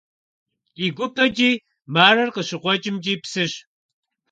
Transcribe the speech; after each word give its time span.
Ди 0.75 0.87
гупэкӀи, 0.97 1.51
Марэр 1.93 2.29
къыщыкъуэкӀымкӀи 2.35 3.13
псыщ. 3.21 3.53